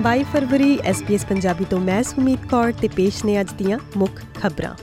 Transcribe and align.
22 0.00 0.22
ਫਰਵਰੀ 0.32 0.78
ਐਸਪੀਐਸ 0.78 1.26
ਪੰਜਾਬੀ 1.26 1.64
ਤੋਂ 1.64 1.80
ਮੈਂ 1.80 2.02
ਸੁਮੇਤ 2.02 2.46
ਕੌਰ 2.50 2.72
ਤੇ 2.72 2.88
ਪੇਸ਼ 2.88 3.24
ਨੇ 3.24 3.40
ਅੱਜ 3.40 3.48
ਦੀਆਂ 3.58 3.78
ਮੁੱਖ 3.96 4.22
ਖਬਰਾਂ। 4.42 4.74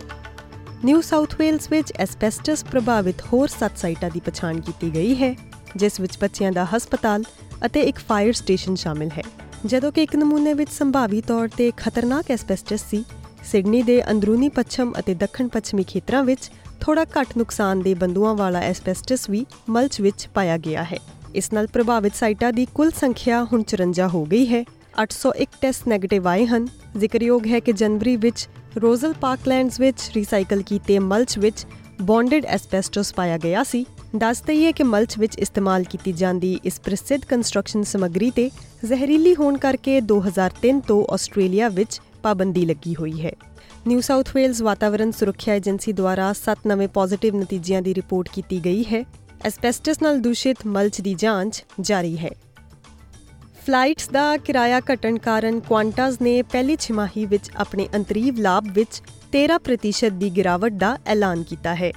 ਨਿਊ 0.85 1.01
ਸਾਊਥ 1.01 1.35
ਵੇਲਸ 1.39 1.71
ਵਿੱਚ 1.71 1.93
ਐਸਬੈਸਟਸ 1.95 2.63
ਪ੍ਰਭਾਵਿਤ 2.65 3.15
ਹੋਰ 3.33 3.47
7 3.47 3.77
ਸਾਈਟਾਂ 3.77 4.09
ਦੀ 4.09 4.19
ਪਛਾਣ 4.19 4.59
ਕੀਤੀ 4.61 4.93
ਗਈ 4.93 5.15
ਹੈ, 5.15 5.35
ਜਿਸ 5.75 5.99
ਵਿੱਚ 5.99 6.17
ਬੱਚਿਆਂ 6.21 6.51
ਦਾ 6.51 6.65
ਹਸਪਤਾਲ 6.65 7.23
ਅਤੇ 7.65 7.81
ਇੱਕ 7.81 7.99
ਫਾਇਰ 7.99 8.33
ਸਟੇਸ਼ਨ 8.33 8.75
ਸ਼ਾਮਿਲ 8.75 9.09
ਹੈ। 9.17 9.23
ਜਦੋਂ 9.65 9.91
ਕਿ 9.91 10.03
ਇੱਕ 10.03 10.15
ਨਮੂਨੇ 10.15 10.53
ਵਿੱਚ 10.53 10.71
ਸੰਭਾਵੀ 10.71 11.21
ਤੌਰ 11.21 11.49
ਤੇ 11.57 11.71
ਖਤਰਨਾਕ 11.77 12.31
ਐਸਬੈਸਟਸ 12.31 12.89
ਸੀ, 12.89 13.05
ਸਿਡਨੀ 13.43 13.81
ਦੇ 13.81 14.11
ਅੰਦਰੂਨੀ 14.11 14.49
ਪੱਛਮ 14.49 14.93
ਅਤੇ 14.99 15.13
ਦੱਖਣ 15.13 15.47
ਪੱਛਮੀ 15.47 15.83
ਖੇਤਰਾਂ 15.83 16.23
ਵਿੱਚ 16.23 16.51
ਥੋੜਾ 16.81 17.03
ਘੱਟ 17.03 17.37
ਨੁਕਸਾਨ 17.37 17.81
ਦੇ 17.81 17.93
ਬੰਦੂਆਂ 17.93 18.35
ਵਾਲਾ 18.35 18.59
ਐਸਬੈਸਟਸ 18.59 19.29
ਵੀ 19.29 19.45
ਮਲਚ 19.69 20.01
ਵਿੱਚ 20.01 20.27
ਪਾਇਆ 20.33 20.57
ਗਿਆ 20.57 20.83
ਹੈ। 20.83 20.97
ਇਸ 21.35 21.53
ਨਾਲ 21.53 21.67
ਪ੍ਰਭਾਵਿਤ 21.67 22.15
ਸਾਈਟਾਂ 22.15 22.53
ਦੀ 22.53 22.67
ਕੁੱਲ 22.73 22.91
ਸੰਖਿਆ 22.91 23.43
ਹੁਣ 23.43 23.63
54 23.63 24.07
ਹੋ 24.07 24.25
ਗਈ 24.25 24.53
ਹੈ 24.53 24.65
801 25.03 25.47
ਟੈਸਟ 25.61 25.87
네ਗੇਟਿਵ 25.87 26.27
ਆਏ 26.27 26.45
ਹਨ। 26.45 26.67
ਜ਼ਿਕਰਯੋਗ 26.97 27.47
ਹੈ 27.47 27.59
ਕਿ 27.59 27.71
ਜਨਵਰੀ 27.71 28.17
ਵਿੱਚ 28.17 28.49
ਰੋਜ਼ਲ 28.77 29.13
ਪਾਰਕਲੈਂਡਸ 29.13 29.79
ਵਿੱਚ 29.79 30.11
ਰੀਸਾਈਕਲ 30.15 30.61
ਕੀਤੇ 30.61 30.99
ਮਲਚ 30.99 31.39
ਵਿੱਚ 31.39 31.65
ਬੌਂਡਡ 32.01 32.45
ਐਸਬੈਸਟਸ 32.45 33.13
ਪਾਇਆ 33.13 33.37
ਗਿਆ 33.37 33.63
ਸੀ। 33.63 33.85
ਦੱਸ 34.15 34.41
ਦਈਏ 34.41 34.71
ਕਿ 34.71 34.83
ਮਲਚ 34.83 35.19
ਵਿੱਚ 35.19 35.37
ਇਸਤੇਮਾਲ 35.39 35.83
ਕੀਤੀ 35.83 36.13
ਜਾਂਦੀ 36.13 36.59
ਇਸ 36.65 36.81
ਪ੍ਰਸਿੱਧ 36.81 37.25
ਕੰਸਟਰਕਸ਼ਨ 37.25 37.83
ਸਮੱਗਰੀ 37.83 38.31
ਤੇ 38.31 38.51
ਜ਼ਹਿਰੀਲੀ 38.85 39.35
ਹੋਣ 39.35 39.57
ਕਰਕੇ 39.57 40.01
2003 40.01 40.81
ਤੋਂ 40.87 41.13
ਆਸਟ੍ਰੇਲੀਆ 41.13 41.69
ਵਿੱਚ 41.69 42.01
ਪਾਬੰਦੀ 42.23 42.65
ਲੱਗੀ 42.65 42.95
ਹੋਈ 42.95 43.25
ਹੈ। 43.25 43.31
ਨਿਊ 43.87 44.01
ਸਾਊਥ 44.01 44.29
ਵੇਲਸ 44.35 44.61
ਵਾਤਾਵਰਣ 44.61 45.11
ਸੁਰੱਖਿਆ 45.11 45.55
ਏਜੰਸੀ 45.55 45.93
ਦੁਆਰਾ 45.93 46.33
7 46.33 46.57
ਨਵੇਂ 46.67 46.87
ਪੋਜ਼ਿਟਿਵ 46.87 47.35
ਨਤੀਜਿਆਂ 47.35 47.81
ਦੀ 47.81 47.93
ਰਿਪੋਰਟ 47.93 48.29
ਕੀਤੀ 48.33 48.65
ਗਈ 48.65 48.83
ਹੈ। 48.83 49.05
ਐਸਬੈਸਟਸ 49.43 50.01
ਨਾਲ 50.01 50.19
ਦੂਸ਼ਿਤ 50.19 50.57
ਮਲਚ 50.65 51.01
ਦੀ 51.01 51.13
ਜਾਂਚ 51.13 51.65
ਜਾਰੀ 51.81 52.17
ਹੈ। 52.17 52.29
ਫਲਾਈਟਸ 53.65 54.09
ਦਾ 54.09 54.37
ਕਿਰਾਇਆ 54.37 54.79
ਘਟਣ 54.79 55.17
ਕਾਰਨ 55.17 55.59
ਕੁਆਂਟਾਸ 55.59 56.21
ਨੇ 56.21 56.41
ਪਹਿਲੀ 56.41 56.75
ਛਿਮਾਹੀ 56.75 57.25
ਵਿੱਚ 57.25 57.49
ਆਪਣੇ 57.55 57.87
ਅੰਤਰੀਵ 57.95 58.39
ਲਾਭ 58.39 58.67
ਵਿੱਚ 58.71 59.01
13% 59.31 60.09
ਦੀ 60.09 60.29
ਗਿਰਾਵਟ 60.29 60.71
ਦਾ 60.71 60.97
ਐਲਾਨ 61.05 61.43
ਕੀਤਾ 61.43 61.75
ਹੈ। 61.75 61.91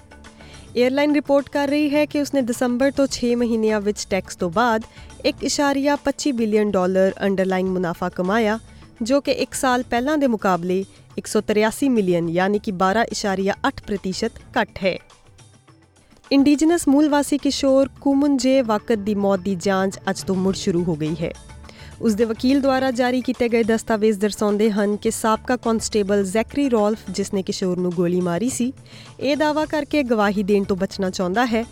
에ਅਰਲਾਈਨ 0.77 1.15
ਰਿਪੋਰਟ 1.15 1.49
ਕਰ 1.49 1.69
ਰਹੀ 1.69 1.95
ਹੈ 1.95 2.07
ਕਿ 2.07 2.21
ਉਸਨੇ 2.21 2.43
ਦਸੰਬਰ 2.43 2.91
ਤੋਂ 2.91 3.07
6 3.11 3.35
ਮਹੀਨਿਆਂ 3.35 3.81
ਵਿੱਚ 3.81 4.07
ਟੈਕਸ 4.11 4.37
ਤੋਂ 4.37 4.51
ਬਾਅਦ 4.51 4.83
1.25 5.25 6.33
ਬਿਲੀਅਨ 6.33 6.71
ਡਾਲਰ 6.71 7.13
ਅੰਡਰਲਾਈਨ 7.23 7.67
ਮੁਨਾਫਾ 7.67 8.09
ਕਮਾਇਆ, 8.09 8.59
ਜੋ 9.03 9.21
ਕਿ 9.21 9.33
1 9.33 9.55
ਸਾਲ 9.55 9.83
ਪਹਿਲਾਂ 9.83 10.19
ਦੇ 10.19 10.27
ਮੁਕਾਬਲੇ 10.27 10.85
183 11.19 11.89
ਮਿਲੀਅਨ 11.89 12.29
ਯਾਨੀ 12.29 12.59
ਕਿ 12.59 12.73
12.8% 12.73 14.43
ਘੱਟ 14.61 14.85
ਹੈ। 14.85 14.99
ਇੰਡੀਜਨਸ 16.33 16.89
ਮੂਲ 16.89 17.09
ਵਾਸੀ 17.09 17.39
ਕਿਸ਼ੋਰ 17.39 17.89
ਕੁਮੁੰਜੇ 18.01 18.63
ਵਕਤ 18.63 18.99
ਦੀ 18.99 19.15
ਮੌਤ 19.15 19.41
ਦੀ 19.41 19.55
ਜਾਂਚ 19.55 19.99
ਅੱਜ 20.11 20.23
ਤੋਂ 20.23 20.35
ਮੁੜ 20.35 20.55
ਸ਼ੁਰੂ 20.55 20.85
ਹੋ 20.85 20.95
ਗਈ 20.97 21.15
ਹੈ। 21.21 21.33
ਉਸ 22.01 22.15
ਦੇ 22.15 22.25
ਵਕੀਲ 22.25 22.61
ਦੁਆਰਾ 22.61 22.91
ਜਾਰੀ 22.91 23.21
ਕੀਤੇ 23.21 23.49
ਗਏ 23.49 23.63
ਦਸਤਾਵੇਜ਼ 23.63 24.19
ਦਰਸਾਉਂਦੇ 24.19 24.71
ਹਨ 24.71 24.97
ਕਿ 24.97 25.11
ਸਾਬਕਾ 25.11 25.57
ਕਨਸਟੇਬਲ 25.57 26.25
ਜ਼ੈਕਰੀ 26.25 26.69
ਰੋਲਫ, 26.69 26.99
ਜਿਸ 27.11 27.35
ਨੇ 27.35 27.43
ਕਿਸ਼ੋਰ 27.43 27.79
ਨੂੰ 27.79 27.93
ਗੋਲੀ 27.93 28.21
ਮਾਰੀ 28.21 28.49
ਸੀ, 28.49 28.73
ਇਹ 29.21 29.37
ਦਾਵਾ 29.37 29.67
ਕਰਕੇ 29.67 30.03
ਗਵਾਹੀ 30.03 30.43
ਦੇਣ 30.43 30.65
ਤੋਂ 30.65 30.77
ਬਚਣਾ 30.77 31.11
ਚਾਹੁੰਦਾ 31.11 31.47
ਹੈ। 31.47 31.65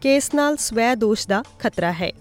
ਕਿ 0.00 0.16
ਇਸ 0.16 0.34
ਨਾਲ 0.34 0.56
ਸਵੈ 0.56 0.94
ਦੋਸ਼ 0.94 1.28
ਦਾ 1.28 1.44
ਖਤਰਾ 1.58 1.92
ਹੈ। 1.92 2.12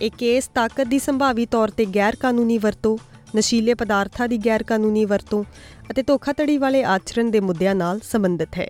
ਇਹ 0.00 0.10
ਕੇਸ 0.18 0.50
ਤਾਕਤ 0.54 0.86
ਦੀ 0.86 0.98
ਸੰਭਾਵੀ 0.98 1.46
ਤੌਰ 1.46 1.68
ਤੇ 1.68 1.84
ਗੈਰ 1.84 2.16
ਕਾਨੂੰਨੀ 2.16 2.58
ਵਰਤੋਂ, 2.58 2.98
ਨਸ਼ੀਲੇ 3.36 3.74
ਪਦਾਰਥਾਂ 3.74 4.28
ਦੀ 4.28 4.38
ਗੈਰ 4.38 4.62
ਕਾਨੂੰਨੀ 4.62 5.04
ਵਰਤੋਂ 5.04 5.44
ਅਤੇ 5.90 6.02
ਧੋਖਾਧੜੀ 6.02 6.58
ਵਾਲੇ 6.58 6.84
ਆਚਰਣ 6.84 7.30
ਦੇ 7.30 7.40
ਮੁੱਦਿਆਂ 7.40 7.74
ਨਾਲ 7.74 8.00
ਸੰਬੰਧਿਤ 8.12 8.48
ਹੈ। 8.58 8.68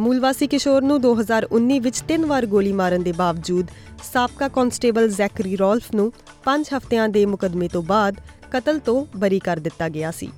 ਮੂਲਵਾਸੀ 0.00 0.46
ਕਿਸ਼ੋਰ 0.46 0.82
ਨੂੰ 0.82 0.98
2019 1.02 1.78
ਵਿੱਚ 1.78 2.00
ਤਿੰਨ 2.00 2.24
ਵਾਰ 2.26 2.44
ਗੋਲੀ 2.46 2.72
ਮਾਰਨ 2.72 3.02
ਦੇ 3.02 3.12
ਬਾਵਜੂਦ 3.12 3.70
ਸਾਬਕਾ 4.12 4.46
ਕਨਸਟੇਬਲ 4.48 5.08
ਜ਼ੈਕਰੀ 5.08 5.56
ਰੋਲਫ 5.56 5.90
ਨੂੰ 5.94 6.06
5 6.44 6.70
ਹਫ਼ਤਿਆਂ 6.76 7.08
ਦੇ 7.08 7.24
ਮੁਕਦਮੇ 7.26 7.68
ਤੋਂ 7.68 7.82
ਬਾਅਦ 7.82 8.20
ਕਤਲ 8.52 8.78
ਤੋਂ 8.78 8.94
ਬਰੀ 9.16 9.38
ਕਰ 9.38 9.58
ਦਿੱਤਾ 9.58 9.88
ਗਿਆ 9.88 10.10
ਸੀ। 10.10 10.28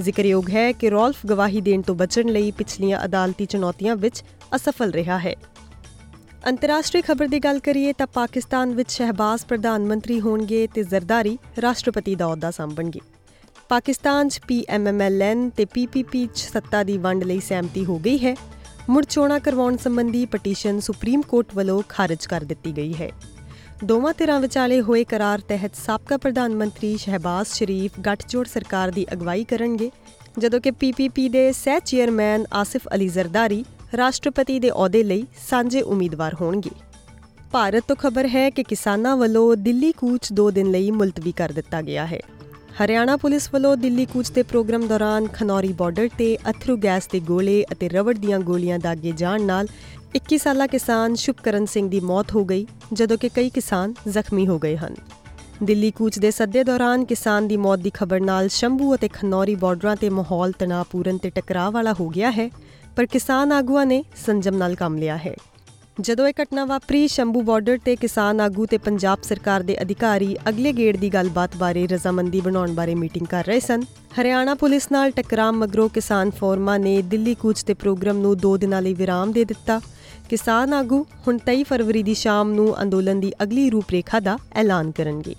ਜ਼ਿਕਰਯੋਗ 0.00 0.50
ਹੈ 0.50 0.72
ਕਿ 0.72 0.90
ਰੋਲਫ 0.90 1.24
ਗਵਾਹੀ 1.26 1.60
ਦੇਣ 1.60 1.82
ਤੋਂ 1.82 1.94
ਬਚਣ 1.94 2.28
ਲਈ 2.28 2.50
ਪਿਛਲੀਆਂ 2.50 3.04
ਅਦਾਲਤੀ 3.04 3.46
ਚੁਣੌਤੀਆਂ 3.46 3.96
ਵਿੱਚ 3.96 4.22
ਅਸਫਲ 4.56 4.92
ਰਿਹਾ 4.92 5.18
ਹੈ। 5.18 5.34
ਅੰਤਰਰਾਸ਼ਟਰੀ 6.48 7.02
ਖਬਰ 7.02 7.26
ਦੀ 7.28 7.38
ਗੱਲ 7.38 7.58
ਕਰੀਏ 7.60 7.92
ਤਾਂ 7.92 8.06
ਪਾਕਿਸਤਾਨ 8.06 8.74
ਵਿੱਚ 8.74 8.90
ਸ਼ਹਿਬਾਜ਼ 8.90 9.46
ਪ੍ਰਧਾਨ 9.46 9.86
ਮੰਤਰੀ 9.86 10.20
ਹੋਣਗੇ 10.20 10.66
ਤੇ 10.74 10.82
ਜ਼ਰਦਾਰੀ 10.82 11.36
ਰਾਸ਼ਟਰਪਤੀ 11.62 12.14
ਦਾ 12.14 12.26
ਅਹੁਦਾ 12.26 12.50
ਸੰਭਣਗੇ 12.50 13.00
ਪਾਕਿਸਤਾਨ 13.68 14.28
'ਚ 14.28 14.40
ਪੀਐਮਐਮਐਲਐਨ 14.48 15.50
ਤੇ 15.50 15.64
ਪੀਪੀਪੀ 15.64 16.26
'ਚ 16.26 16.48
ਸੱਤਾ 16.52 16.82
ਦੀ 16.82 16.98
ਵੰਡ 16.98 17.24
ਲਈ 17.24 17.40
ਸਹਿਮਤੀ 17.40 17.84
ਹੋ 17.84 17.98
ਗਈ 17.98 18.18
ਹੈ। 18.18 18.36
ਮੁੜ 18.90 19.04
ਚੋਣਾਂ 19.04 19.38
ਕਰਵਾਉਣ 19.40 19.76
ਸੰਬੰਧੀ 19.76 20.24
ਪਟੀਸ਼ਨ 20.26 20.80
ਸੁਪਰੀਮ 20.80 21.20
ਕੋਰਟ 21.22 21.54
ਵੱਲੋਂ 21.54 21.82
ਖਾਰਜ 21.88 22.24
ਕਰ 22.26 22.44
ਦਿੱਤੀ 22.44 22.76
ਗਈ 22.76 22.94
ਹੈ। 22.94 23.10
ਦੋਵਾਂ 23.84 24.12
ਧਿਰਾਂ 24.18 24.40
ਵਿਚਾਲੇ 24.40 24.80
ਹੋਏ 24.80 25.04
ਕਰਾਰ 25.04 25.40
ਤਹਿਤ 25.40 25.76
ਸਾਬਕਾ 25.76 26.16
ਪ੍ਰਧਾਨ 26.16 26.54
ਮੰਤਰੀ 26.54 26.96
ਸ਼ਹਿਬਾਜ਼ 26.96 27.48
ਸ਼ਰੀਫ 27.48 28.00
ਗੱਠਜੋੜ 28.00 28.46
ਸਰਕਾਰ 28.46 28.90
ਦੀ 28.90 29.06
ਅਗਵਾਈ 29.12 29.44
ਕਰਨਗੇ, 29.44 29.90
ਜਦੋਂ 30.38 30.60
ਕਿ 30.60 30.70
ਪੀਪੀਪੀ 30.70 31.28
ਦੇ 31.28 31.52
ਸਹਿ 31.52 31.80
ਚੇਅਰਮੈਨ 31.84 32.44
ਆਸਿਫ 32.52 32.88
ਅਲੀ 32.94 33.08
ਜ਼ਰਦਾਰੀ 33.08 33.64
ਰਾਸ਼ਟਰਪਤੀ 33.96 34.58
ਦੇ 34.60 34.70
ਅਹੁਦੇ 34.70 35.02
ਲਈ 35.04 35.26
ਸਾਂਝੇ 35.50 35.82
ਉਮੀਦਵਾਰ 35.82 36.36
ਹੋਣਗੇ। 36.40 36.70
ਭਾਰਤ 37.52 37.84
ਤੋਂ 37.88 37.96
ਖਬਰ 37.96 38.28
ਹੈ 38.28 38.50
ਕਿ 38.50 38.62
ਕਿਸਾਨਾਂ 38.62 39.16
ਵੱਲੋਂ 39.16 39.56
ਦਿੱਲੀ 39.56 39.92
ਕੂਚ 39.92 40.32
2 40.40 40.50
ਦਿਨ 40.50 40.70
ਲਈ 40.70 40.90
ਮੁਲਤਵੀ 40.90 41.32
ਕਰ 41.32 41.52
ਦਿੱਤਾ 41.52 41.82
ਗਿਆ 41.82 42.06
ਹੈ। 42.06 42.20
ਹਰਿਆਣਾ 42.84 43.16
ਪੁਲਿਸ 43.16 43.48
ਵੱਲੋਂ 43.52 43.76
ਦਿੱਲੀ 43.76 44.04
ਕੂਚ 44.06 44.30
ਦੇ 44.30 44.42
ਪ੍ਰੋਗਰਾਮ 44.42 44.86
ਦੌਰਾਨ 44.88 45.26
ਖਨੌਰੀ 45.26 45.72
ਬਾਰਡਰ 45.72 46.08
ਤੇ 46.18 46.36
ਅਥਰੂ 46.50 46.76
ਗੈਸ 46.76 47.08
ਦੇ 47.12 47.20
ਗੋਲੇ 47.20 47.64
ਅਤੇ 47.72 47.88
ਰਬੜ 47.88 48.16
ਦੀਆਂ 48.18 48.38
ਗੋਲੀਆਂ 48.40 48.78
ਦਾਗੇ 48.78 49.12
ਜਾਣ 49.12 49.42
ਨਾਲ 49.42 49.66
21 50.16 50.38
ਸਾਲਾ 50.38 50.66
ਕਿਸਾਨ 50.66 51.14
ਸ਼ੁਭਕਰਨ 51.14 51.66
ਸਿੰਘ 51.66 51.88
ਦੀ 51.90 52.00
ਮੌਤ 52.00 52.34
ਹੋ 52.34 52.44
ਗਈ, 52.44 52.66
ਜਦੋਂ 52.92 53.18
ਕਿ 53.18 53.28
ਕਈ 53.28 53.50
ਕਿਸਾਨ 53.50 53.94
ਜ਼ਖਮੀ 54.08 54.46
ਹੋ 54.46 54.58
ਗਏ 54.58 54.76
ਹਨ। 54.76 54.94
ਦਿੱਲੀ 55.62 55.90
ਕੂਚ 55.90 56.18
ਦੇ 56.18 56.30
ਸੱਦੇ 56.30 56.64
ਦੌਰਾਨ 56.64 57.04
ਕਿਸਾਨ 57.04 57.48
ਦੀ 57.48 57.56
ਮੌਤ 57.56 57.78
ਦੀ 57.78 57.90
ਖਬਰ 57.90 58.20
ਨਾਲ 58.20 58.48
ਸ਼ੰਭੂ 58.48 58.94
ਅਤੇ 58.94 59.08
ਖਨੌਰੀ 59.08 59.54
ਬਾਰਡਰਾਂ 59.54 59.96
ਤੇ 59.96 60.10
ਮਾਹੌਲ 60.10 60.52
ਤਣਾਅਪੂਰਨ 60.52 61.18
ਤੇ 61.18 61.30
ਟਕਰਾਅ 61.30 61.70
ਵਾਲਾ 61.70 61.92
ਹੋ 62.00 62.08
ਗਿਆ 62.08 62.30
ਹੈ, 62.30 62.50
ਪਰ 62.96 63.06
ਕਿਸਾਨ 63.06 63.52
ਆਗੂਆਂ 63.52 63.86
ਨੇ 63.86 64.04
ਸੰਜਮ 64.26 64.56
ਨਾਲ 64.56 64.74
ਕੰਮ 64.74 64.96
ਲਿਆ 64.96 65.16
ਹੈ। 65.16 65.34
ਜਦੋਂ 66.00 66.26
ਇਹ 66.28 66.34
ਘਟਨਾ 66.42 66.64
ਵਾਪਰੀ, 66.64 67.08
ਸ਼ੰਭੂ 67.08 67.42
ਬਾਰਡਰ 67.42 67.78
ਤੇ 67.84 67.96
ਕਿਸਾਨ 67.96 68.40
ਆਗੂ 68.40 68.66
ਤੇ 68.66 68.78
ਪੰਜਾਬ 68.78 69.18
ਸਰਕਾਰ 69.22 69.62
ਦੇ 69.62 69.82
ਅਧਿਕਾਰੀ 69.82 70.36
ਅਗਲੇ 70.48 70.72
ਗੇੜ 70.72 70.96
ਦੀ 70.96 71.08
ਗੱਲਬਾਤ 71.08 71.56
ਬਾਰੇ 71.56 71.86
ਰਜ਼ਾਮੰਦੀ 71.86 72.40
ਬਣਾਉਣ 72.40 72.72
ਬਾਰੇ 72.72 72.94
ਮੀਟਿੰਗ 72.94 73.26
ਕਰ 73.26 73.44
ਰਹੇ 73.44 73.60
ਸਨ। 73.60 73.82
ਹਰਿਆਣਾ 74.20 74.54
ਪੁਲਿਸ 74.54 74.92
ਨਾਲ 74.92 75.10
ਟਕਰਾਅ 75.10 75.52
ਮਗਰੋਂ 75.52 75.88
ਕਿਸਾਨ 75.88 76.30
ਫੋਰਮਾ 76.30 76.78
ਨੇ 76.78 77.02
ਦਿੱਲੀ 77.02 77.34
ਕੂਚ 77.34 77.64
ਦੇ 77.64 77.74
ਪ੍ਰੋਗਰਾਮ 77.74 78.18
ਨੂੰ 78.18 78.36
2 78.38 78.56
ਦਿਨਾਂ 78.56 78.82
ਲਈ 78.82 78.94
ਵਿਰਾਮ 78.94 79.32
ਦੇ 79.32 79.44
ਦਿੱਤਾ। 79.44 79.80
ਕਿਸਾਨ 80.28 80.74
ਆਗੂ 80.74 81.06
ਹੁਣ 81.28 81.38
23 81.38 81.62
ਫਰਵਰੀ 81.62 82.02
ਦੀ 82.02 82.14
ਸ਼ਾਮ 82.14 82.52
ਨੂੰ 82.52 82.82
ਅੰਦੋਲਨ 82.82 83.20
ਦੀ 83.20 83.32
ਅਗਲੀ 83.42 83.70
ਰੂਪਰੇਖਾ 83.70 84.20
ਦਾ 84.20 84.38
ਐਲਾਨ 84.52 84.90
ਕਰਨਗੇ। 84.90 85.34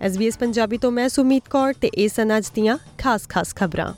ਐਸਬੀਐਸ 0.00 0.38
ਪੰਜਾਬੀ 0.38 0.78
ਤੋਂ 0.78 0.92
ਮੈਂ 0.92 1.08
ਸੁਮੀਤ 1.08 1.48
ਕੌਰ 1.50 1.72
ਤੇ 1.80 1.88
ਇਹ 1.88 2.08
ਸਨ 2.08 2.38
ਅੱਜ 2.38 2.44
ਦੀਆਂ 2.54 2.78
ਖਾਸ-ਖਾਸ 2.98 3.54
ਖਬਰਾਂ। 3.54 3.94